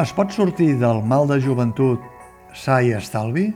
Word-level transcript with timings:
Es 0.00 0.12
pot 0.16 0.30
sortir 0.32 0.78
del 0.80 1.02
mal 1.04 1.26
de 1.28 1.36
joventut 1.44 2.00
sa 2.56 2.78
i 2.80 2.94
estalvi? 2.96 3.50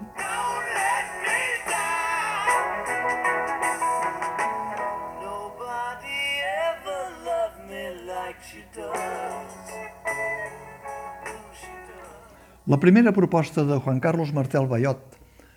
La 12.66 12.80
primera 12.82 13.12
proposta 13.16 13.64
de 13.64 13.80
Juan 13.80 14.00
Carlos 14.04 14.34
Martel 14.36 14.68
Bayot, 14.68 15.00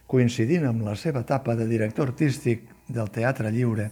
coincidint 0.07 0.69
amb 0.71 0.87
la 0.87 0.95
seva 0.95 1.25
etapa 1.27 1.57
de 1.59 1.67
director 1.67 2.13
artístic 2.13 2.63
del 2.87 3.11
Teatre 3.11 3.51
Lliure, 3.51 3.89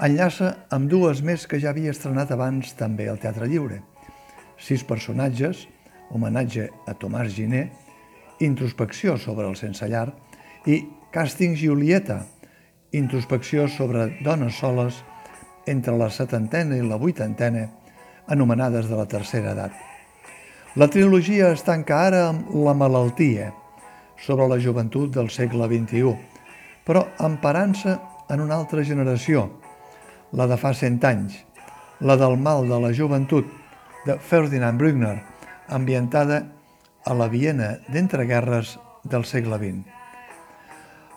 enllaça 0.00 0.54
amb 0.72 0.88
dues 0.88 1.20
més 1.20 1.44
que 1.44 1.60
ja 1.60 1.74
havia 1.74 1.92
estrenat 1.92 2.32
abans 2.32 2.72
també 2.80 3.10
al 3.12 3.20
Teatre 3.20 3.50
Lliure. 3.50 3.82
Sis 4.56 4.80
personatges, 4.88 5.68
homenatge 6.14 6.68
a 6.86 6.94
Tomàs 6.94 7.34
Giner, 7.34 7.68
introspecció 8.40 9.16
sobre 9.18 9.48
el 9.48 9.56
sense 9.56 9.88
llar 9.88 10.08
i 10.66 10.80
Càsting 11.12 11.56
Julieta, 11.56 12.22
introspecció 12.92 13.68
sobre 13.68 14.08
dones 14.24 14.58
soles 14.60 15.02
entre 15.68 15.96
la 15.96 16.08
setantena 16.10 16.76
i 16.76 16.84
la 16.84 16.96
vuitantena, 17.00 17.66
anomenades 18.28 18.88
de 18.88 18.96
la 18.96 19.06
tercera 19.08 19.52
edat. 19.52 19.72
La 20.76 20.88
trilogia 20.92 21.52
es 21.52 21.64
tanca 21.64 22.04
ara 22.06 22.28
amb 22.28 22.52
La 22.64 22.74
malaltia, 22.76 23.52
sobre 24.20 24.48
la 24.48 24.58
joventut 24.58 25.12
del 25.14 25.30
segle 25.30 25.68
XXI, 25.70 26.14
però 26.84 27.04
emparant-se 27.24 27.96
en 28.28 28.42
una 28.44 28.58
altra 28.58 28.84
generació, 28.84 29.46
la 30.32 30.46
de 30.50 30.58
fa 30.60 30.74
cent 30.76 30.98
anys, 31.04 31.38
la 32.00 32.16
del 32.16 32.36
mal 32.36 32.68
de 32.68 32.78
la 32.82 32.92
joventut, 32.94 33.46
de 34.06 34.16
Ferdinand 34.18 34.78
Brückner, 34.80 35.18
ambientada 35.68 36.42
a 37.04 37.14
la 37.14 37.28
Viena 37.28 37.78
d'entreguerres 37.88 38.76
del 39.04 39.24
segle 39.24 39.56
XX. 39.56 39.84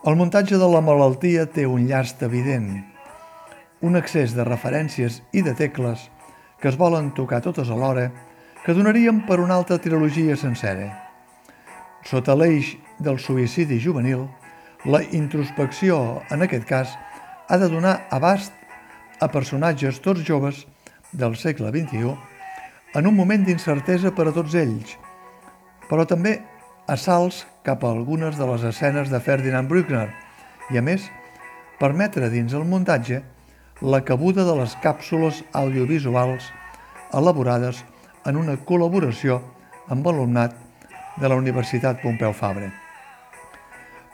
El 0.07 0.15
muntatge 0.17 0.57
de 0.57 0.67
la 0.71 0.81
malaltia 0.81 1.45
té 1.45 1.67
un 1.67 1.85
llast 1.89 2.23
evident, 2.25 2.71
un 3.81 3.97
excés 3.99 4.33
de 4.37 4.45
referències 4.47 5.21
i 5.33 5.43
de 5.45 5.53
tecles 5.57 6.07
que 6.61 6.69
es 6.69 6.77
volen 6.77 7.11
tocar 7.17 7.41
totes 7.41 7.69
alhora 7.69 8.09
que 8.65 8.73
donarien 8.77 9.23
per 9.25 9.39
una 9.41 9.57
altra 9.57 9.79
trilogia 9.81 10.37
sencera. 10.37 10.89
Sota 12.05 12.35
l'eix 12.37 12.75
del 13.01 13.19
suïcidi 13.21 13.79
juvenil, 13.81 14.27
la 14.85 15.01
introspecció, 15.13 16.21
en 16.29 16.45
aquest 16.45 16.65
cas, 16.69 16.93
ha 17.49 17.57
de 17.57 17.69
donar 17.69 18.07
abast 18.09 18.53
a 19.21 19.29
personatges 19.29 20.01
tots 20.01 20.25
joves 20.25 20.65
del 21.11 21.35
segle 21.37 21.69
XXI 21.69 22.15
en 22.93 23.07
un 23.07 23.15
moment 23.15 23.43
d'incertesa 23.47 24.11
per 24.15 24.27
a 24.27 24.33
tots 24.35 24.55
ells, 24.59 24.97
però 25.87 26.03
també 26.07 26.41
assalts 26.91 27.45
cap 27.63 27.85
a 27.85 27.91
algunes 27.93 28.35
de 28.39 28.47
les 28.49 28.65
escenes 28.67 29.11
de 29.11 29.19
Ferdinand 29.23 29.69
Brückner 29.69 30.09
i, 30.71 30.79
a 30.79 30.83
més, 30.83 31.05
permetre 31.79 32.29
dins 32.33 32.53
el 32.57 32.67
muntatge 32.67 33.21
la 33.81 34.03
cabuda 34.05 34.43
de 34.45 34.57
les 34.59 34.75
càpsules 34.83 35.41
audiovisuals 35.57 36.51
elaborades 37.17 37.81
en 38.27 38.37
una 38.37 38.57
col·laboració 38.67 39.39
amb 39.89 40.07
alumnat 40.07 40.53
de 41.17 41.29
la 41.31 41.37
Universitat 41.39 42.01
Pompeu 42.03 42.33
Fabra. 42.33 42.69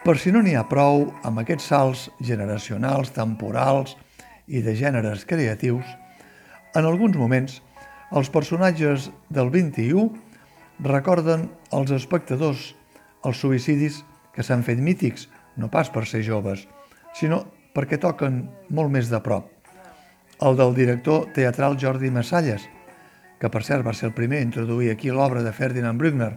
Per 0.05 0.15
si 0.21 0.31
no 0.31 0.39
n'hi 0.45 0.55
ha 0.55 0.67
prou 0.69 1.07
amb 1.27 1.41
aquests 1.41 1.67
salts 1.73 2.07
generacionals, 2.23 3.11
temporals 3.11 3.97
i 4.47 4.61
de 4.63 4.75
gèneres 4.77 5.25
creatius, 5.27 5.85
en 6.77 6.85
alguns 6.85 7.17
moments 7.17 7.61
els 8.11 8.29
personatges 8.31 9.09
del 9.29 9.49
21 9.51 10.07
recorden 10.83 11.47
als 11.73 11.91
espectadors 11.91 12.73
els 13.25 13.41
suïcidis 13.41 14.03
que 14.35 14.45
s'han 14.45 14.63
fet 14.63 14.79
mítics, 14.79 15.27
no 15.57 15.71
pas 15.73 15.89
per 15.89 16.05
ser 16.05 16.21
joves, 16.23 16.67
sinó 17.17 17.43
perquè 17.73 17.97
toquen 17.99 18.45
molt 18.69 18.93
més 18.93 19.09
de 19.09 19.19
prop. 19.25 19.49
El 20.41 20.57
del 20.57 20.75
director 20.77 21.25
teatral 21.33 21.77
Jordi 21.81 22.11
Massalles, 22.13 22.67
que 23.41 23.49
per 23.49 23.63
cert 23.65 23.85
va 23.85 23.93
ser 23.93 24.11
el 24.11 24.15
primer 24.17 24.39
a 24.39 24.45
introduir 24.45 24.91
aquí 24.93 25.09
l'obra 25.09 25.41
de 25.43 25.53
Ferdinand 25.53 25.99
Brückner, 25.99 26.35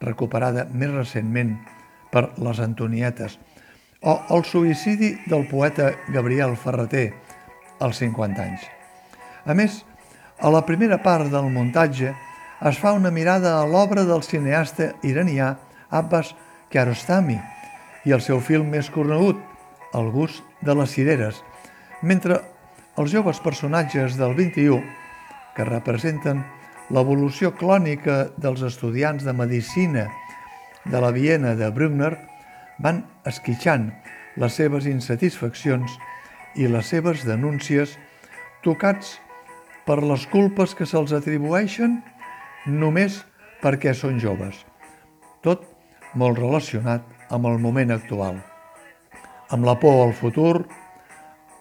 recuperada 0.00 0.66
més 0.72 0.90
recentment 0.90 1.54
per 2.12 2.30
les 2.40 2.60
Antonietes, 2.60 3.38
o 4.02 4.16
el 4.34 4.44
suïcidi 4.48 5.12
del 5.30 5.46
poeta 5.48 5.92
Gabriel 6.10 6.56
Ferreter, 6.56 7.12
als 7.78 8.00
50 8.02 8.42
anys. 8.42 8.64
A 9.46 9.54
més, 9.58 9.82
a 10.42 10.50
la 10.50 10.64
primera 10.66 10.98
part 10.98 11.30
del 11.30 11.46
muntatge 11.54 12.08
es 12.66 12.78
fa 12.82 12.90
una 12.98 13.12
mirada 13.14 13.52
a 13.60 13.66
l'obra 13.66 14.02
del 14.02 14.24
cineasta 14.26 14.88
iranià 15.06 15.52
Abbas 15.94 16.32
Kiarostami 16.70 17.36
i 18.02 18.14
el 18.16 18.22
seu 18.26 18.40
film 18.42 18.72
més 18.74 18.90
conegut, 18.90 19.38
El 19.94 20.08
gust 20.10 20.42
de 20.64 20.74
les 20.74 20.90
cireres, 20.90 21.38
mentre 22.02 22.40
els 22.98 23.12
joves 23.12 23.38
personatges 23.44 24.16
del 24.16 24.34
21, 24.34 24.82
que 25.54 25.66
representen 25.68 26.42
l'evolució 26.90 27.52
clònica 27.54 28.32
dels 28.34 28.64
estudiants 28.66 29.22
de 29.22 29.34
medicina 29.36 30.08
de 30.86 31.00
la 31.04 31.12
Viena 31.12 31.54
de 31.54 31.68
Brückner, 31.70 32.16
van 32.80 33.04
esquitxant 33.28 33.92
les 34.40 34.56
seves 34.58 34.88
insatisfaccions 34.90 35.92
i 36.56 36.66
les 36.66 36.88
seves 36.88 37.22
denúncies 37.28 37.94
tocats 38.64 39.18
per 39.18 39.31
les 39.86 40.26
culpes 40.30 40.74
que 40.78 40.86
se'ls 40.86 41.12
atribueixen 41.16 41.98
només 42.66 43.22
perquè 43.62 43.94
són 43.94 44.20
joves. 44.22 44.62
Tot 45.42 45.64
molt 46.14 46.38
relacionat 46.38 47.02
amb 47.30 47.48
el 47.50 47.58
moment 47.58 47.90
actual. 47.90 48.38
Amb 49.50 49.66
la 49.66 49.74
por 49.80 50.06
al 50.06 50.14
futur, 50.14 50.66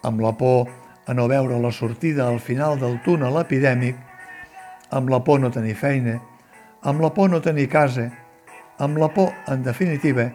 amb 0.03 0.21
la 0.21 0.33
por 0.37 0.69
a 1.07 1.13
no 1.13 1.27
veure 1.27 1.59
la 1.59 1.71
sortida 1.71 2.27
al 2.27 2.39
final 2.39 2.77
del 2.79 2.99
túnel 3.03 3.39
epidèmic, 3.41 3.97
amb 4.91 5.09
la 5.09 5.23
por 5.23 5.39
no 5.41 5.49
tenir 5.51 5.75
feina, 5.75 6.19
amb 6.83 7.01
la 7.01 7.09
por 7.13 7.29
no 7.29 7.41
tenir 7.41 7.67
casa, 7.69 8.11
amb 8.77 8.97
la 8.97 9.09
por, 9.13 9.33
en 9.47 9.63
definitiva, 9.63 10.31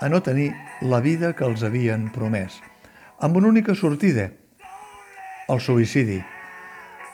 a 0.00 0.08
no 0.08 0.22
tenir 0.22 0.52
la 0.80 1.00
vida 1.00 1.32
que 1.36 1.44
els 1.44 1.62
havien 1.62 2.10
promès, 2.14 2.60
amb 3.20 3.36
una 3.36 3.48
única 3.48 3.74
sortida, 3.74 4.30
el 5.48 5.60
suïcidi, 5.60 6.20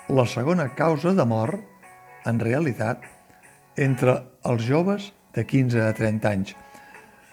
la 0.09 0.27
segona 0.27 0.69
causa 0.75 1.13
de 1.15 1.25
mort, 1.27 1.59
en 2.27 2.39
realitat, 2.39 3.03
entre 3.77 4.21
els 4.47 4.63
joves 4.63 5.11
de 5.35 5.43
15 5.45 5.83
a 5.83 5.93
30 5.95 6.31
anys, 6.31 6.55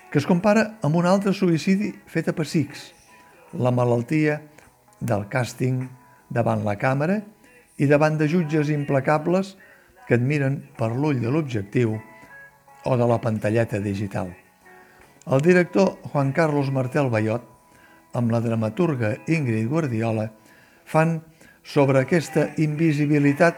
que 0.10 0.18
es 0.18 0.26
compara 0.26 0.80
amb 0.82 0.98
un 0.98 1.06
altre 1.06 1.34
suïcidi 1.38 1.92
fet 2.10 2.30
a 2.30 2.34
pessics, 2.34 2.92
la 3.54 3.72
malaltia 3.72 4.40
del 5.00 5.28
càsting 5.30 5.84
davant 6.34 6.64
la 6.66 6.76
càmera 6.82 7.20
i 7.78 7.86
davant 7.90 8.18
de 8.18 8.28
jutges 8.30 8.72
implacables 8.74 9.54
que 10.08 10.18
et 10.18 10.26
miren 10.26 10.60
per 10.78 10.92
l'ull 10.94 11.22
de 11.22 11.30
l'objectiu 11.30 12.00
o 12.84 12.98
de 12.98 13.08
la 13.08 13.20
pantalleta 13.22 13.80
digital. 13.80 14.34
El 15.30 15.42
director 15.46 16.00
Juan 16.12 16.34
Carlos 16.34 16.72
Martel 16.74 17.10
Bayot, 17.14 17.46
amb 18.18 18.34
la 18.34 18.42
dramaturga 18.42 19.14
Ingrid 19.30 19.70
Guardiola, 19.70 20.32
fan 20.86 21.22
sobre 21.64 22.04
aquesta 22.04 22.50
invisibilitat 22.60 23.58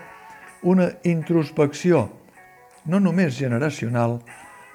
una 0.61 0.91
introspecció, 1.03 2.07
no 2.85 3.01
només 3.01 3.37
generacional, 3.37 4.19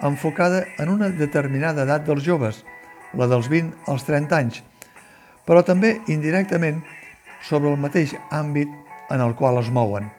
enfocada 0.02 0.64
en 0.78 0.90
una 0.90 1.10
determinada 1.14 1.86
edat 1.86 2.06
dels 2.06 2.26
joves, 2.26 2.64
la 3.14 3.26
dels 3.30 3.48
20 3.50 3.90
als 3.90 4.06
30 4.06 4.36
anys, 4.36 4.62
però 5.46 5.62
també 5.66 5.96
indirectament 6.10 6.82
sobre 7.46 7.70
el 7.70 7.78
mateix 7.80 8.14
àmbit 8.30 8.70
en 9.10 9.22
el 9.22 9.34
qual 9.34 9.58
es 9.62 9.70
mouen, 9.70 10.10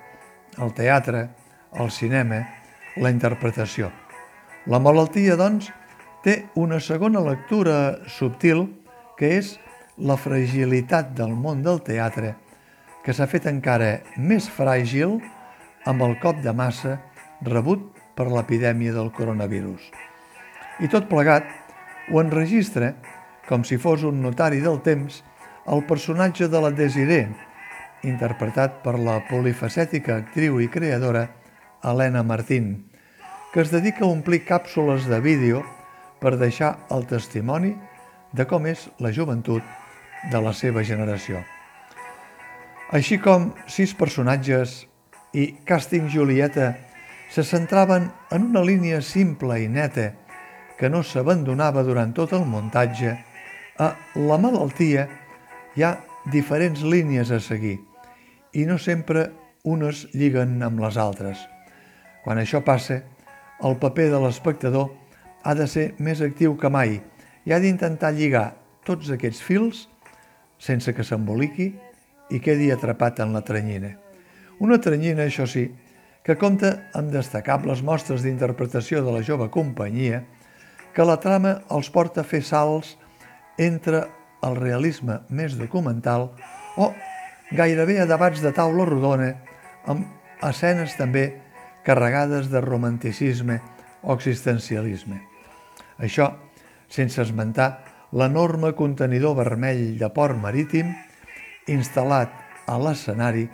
el 0.60 0.74
teatre, 0.75 1.30
el 1.80 1.92
cinema, 1.92 2.42
la 2.98 3.12
interpretació. 3.12 3.92
La 4.68 4.80
malaltia, 4.80 5.38
doncs, 5.40 5.72
té 6.24 6.46
una 6.60 6.80
segona 6.84 7.22
lectura 7.24 8.04
subtil 8.12 8.68
que 9.18 9.38
és 9.40 9.56
la 9.98 10.18
fragilitat 10.19 11.16
del 11.18 11.34
món 11.34 11.63
del 11.66 11.80
teatre 11.86 12.36
que 13.06 13.13
s'ha 13.13 13.27
fet 13.30 13.48
encara 13.50 14.01
més 14.18 14.48
fràgil 14.50 15.18
amb 15.89 16.03
el 16.06 16.18
cop 16.21 16.42
de 16.44 16.53
massa 16.53 17.00
rebut 17.42 17.88
per 18.15 18.27
l'epidèmia 18.30 18.94
del 18.94 19.09
coronavirus. 19.15 19.81
I 20.81 20.89
tot 20.89 21.07
plegat 21.09 21.48
ho 22.12 22.21
enregistra, 22.21 22.94
com 23.48 23.65
si 23.65 23.77
fos 23.81 24.06
un 24.07 24.21
notari 24.21 24.62
del 24.62 24.80
temps, 24.86 25.24
el 25.68 25.83
personatge 25.89 26.48
de 26.50 26.62
la 26.62 26.71
Desiré, 26.74 27.25
interpretat 28.07 28.81
per 28.86 28.98
la 29.00 29.19
polifacètica 29.30 30.18
actriu 30.21 30.59
i 30.62 30.69
creadora 30.74 31.27
Helena 31.83 32.24
Martín, 32.24 32.89
que 33.53 33.62
es 33.62 33.71
dedica 33.74 34.06
a 34.06 34.09
omplir 34.09 34.44
càpsules 34.48 35.07
de 35.09 35.21
vídeo 35.21 35.63
per 36.21 36.38
deixar 36.38 36.75
el 36.94 37.06
testimoni 37.09 37.74
de 38.33 38.45
com 38.48 38.65
és 38.69 38.88
la 39.00 39.12
joventut 39.13 39.65
de 40.31 40.42
la 40.42 40.53
seva 40.53 40.86
generació. 40.86 41.42
Així 42.91 43.21
com 43.23 43.53
sis 43.71 43.93
personatges 43.95 44.81
i 45.31 45.45
Càsting 45.63 46.09
Julieta 46.11 46.73
se 47.31 47.43
centraven 47.47 48.09
en 48.35 48.47
una 48.49 48.63
línia 48.67 48.97
simple 48.99 49.61
i 49.63 49.69
neta 49.71 50.09
que 50.75 50.89
no 50.91 50.99
s'abandonava 50.99 51.85
durant 51.88 52.11
tot 52.11 52.33
el 52.35 52.43
muntatge, 52.43 53.13
a 53.79 53.88
la 54.19 54.38
malaltia 54.43 55.05
hi 55.77 55.85
ha 55.88 55.91
diferents 56.33 56.81
línies 56.83 57.31
a 57.31 57.39
seguir 57.39 57.77
i 58.59 58.65
no 58.67 58.75
sempre 58.75 59.29
unes 59.63 60.01
lliguen 60.11 60.57
amb 60.59 60.83
les 60.83 60.97
altres. 60.99 61.39
Quan 62.25 62.41
això 62.41 62.59
passa, 62.59 62.97
el 63.63 63.77
paper 63.79 64.09
de 64.11 64.19
l'espectador 64.19 64.89
ha 65.47 65.55
de 65.55 65.69
ser 65.69 65.93
més 66.03 66.19
actiu 66.19 66.57
que 66.59 66.67
mai 66.67 66.97
i 67.47 67.55
ha 67.55 67.61
d'intentar 67.63 68.11
lligar 68.19 68.49
tots 68.83 69.13
aquests 69.15 69.39
fils 69.47 69.85
sense 70.59 70.91
que 70.91 71.07
s'emboliqui 71.07 71.69
i 72.31 72.39
quedi 72.39 72.72
atrapat 72.72 73.19
en 73.24 73.33
la 73.36 73.44
tranyina. 73.45 73.95
Una 74.62 74.80
tranyina, 74.81 75.25
això 75.25 75.48
sí, 75.50 75.66
que 76.24 76.38
compta 76.38 76.92
amb 76.98 77.12
destacables 77.13 77.81
mostres 77.83 78.24
d'interpretació 78.24 79.01
de 79.06 79.13
la 79.16 79.24
jove 79.25 79.50
companyia, 79.50 80.24
que 80.94 81.06
la 81.07 81.18
trama 81.24 81.62
els 81.72 81.89
porta 81.89 82.22
a 82.22 82.28
fer 82.28 82.44
salts 82.45 82.95
entre 83.57 84.06
el 84.45 84.57
realisme 84.57 85.22
més 85.30 85.56
documental 85.57 86.30
o 86.78 86.92
gairebé 87.51 88.00
a 88.01 88.07
debats 88.10 88.42
de 88.44 88.51
taula 88.56 88.86
rodona 88.88 89.31
amb 89.89 90.06
escenes 90.48 90.95
també 90.98 91.25
carregades 91.86 92.50
de 92.51 92.62
romanticisme 92.62 93.60
o 94.01 94.13
existencialisme. 94.13 95.22
Això 95.98 96.31
sense 96.92 97.22
esmentar 97.22 97.69
l'enorme 98.12 98.74
contenidor 98.75 99.38
vermell 99.38 99.98
de 100.00 100.10
port 100.13 100.38
marítim 100.38 100.92
instal·lat 101.68 102.31
a 102.68 102.78
l'escenari, 102.81 103.48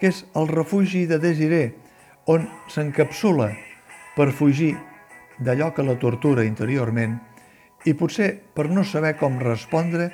que 0.00 0.10
és 0.10 0.24
el 0.34 0.48
refugi 0.50 1.04
de 1.06 1.18
Desiré, 1.22 1.74
on 2.26 2.46
s'encapsula 2.70 3.50
per 4.16 4.30
fugir 4.34 4.74
d'allò 5.42 5.72
que 5.74 5.84
la 5.86 5.98
tortura 5.98 6.44
interiorment 6.46 7.18
i 7.86 7.94
potser 7.98 8.34
per 8.54 8.68
no 8.70 8.84
saber 8.86 9.16
com 9.18 9.40
respondre 9.42 10.10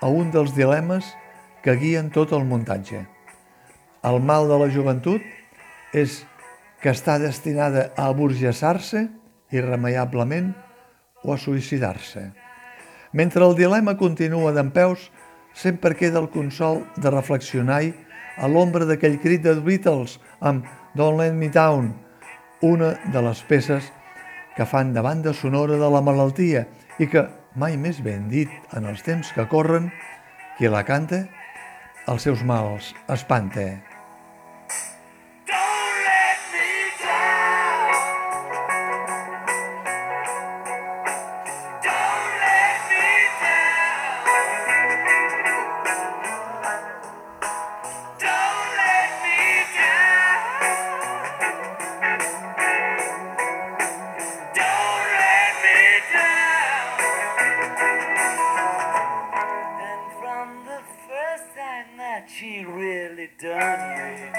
a 0.00 0.08
un 0.08 0.30
dels 0.30 0.54
dilemes 0.56 1.08
que 1.64 1.76
guien 1.80 2.10
tot 2.14 2.32
el 2.36 2.44
muntatge. 2.48 3.04
El 4.04 4.20
mal 4.22 4.48
de 4.48 4.58
la 4.60 4.68
joventut 4.70 5.24
és 5.96 6.22
que 6.82 6.92
està 6.92 7.18
destinada 7.18 7.88
a 7.96 8.08
aburgessar-se 8.12 9.08
irremeiablement 9.50 10.52
o 11.24 11.32
a 11.34 11.38
suïcidar-se. 11.40 12.28
Mentre 13.12 13.44
el 13.46 13.56
dilema 13.56 13.96
continua 13.98 14.52
d'en 14.52 14.70
peus, 14.70 15.08
sempre 15.58 15.96
queda 15.98 16.20
el 16.22 16.30
consol 16.30 16.84
de 17.02 17.10
reflexionar 17.10 17.82
a 18.38 18.46
l'ombra 18.46 18.86
d'aquell 18.86 19.18
crit 19.18 19.42
de 19.42 19.56
Beatles 19.58 20.18
amb 20.38 20.66
Don't 20.94 21.18
Let 21.18 21.34
Me 21.34 21.50
Down, 21.50 21.90
una 22.62 22.94
de 23.10 23.22
les 23.26 23.42
peces 23.50 23.90
que 24.54 24.66
fan 24.66 24.94
de 24.94 25.02
banda 25.02 25.34
sonora 25.34 25.78
de 25.78 25.90
la 25.90 26.02
malaltia 26.02 26.66
i 27.02 27.10
que, 27.10 27.26
mai 27.58 27.74
més 27.76 27.98
ben 28.02 28.28
dit 28.30 28.50
en 28.78 28.86
els 28.86 29.02
temps 29.02 29.34
que 29.34 29.48
corren, 29.50 29.90
qui 30.58 30.70
la 30.70 30.84
canta, 30.86 31.24
els 32.06 32.22
seus 32.26 32.46
mals 32.46 32.94
espanta. 33.10 33.87
She 62.28 62.64
really 62.64 63.30
done 63.40 64.32
me. 64.32 64.37